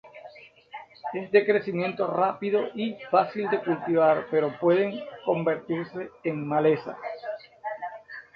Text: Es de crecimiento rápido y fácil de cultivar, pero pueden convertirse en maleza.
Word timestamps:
Es 1.13 1.31
de 1.31 1.45
crecimiento 1.45 2.07
rápido 2.07 2.69
y 2.73 2.95
fácil 3.11 3.47
de 3.51 3.59
cultivar, 3.59 4.25
pero 4.31 4.57
pueden 4.59 4.99
convertirse 5.25 6.09
en 6.23 6.43
maleza. 6.47 6.97